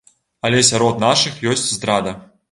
[0.47, 2.15] Але сярод нашых ёсць здрада.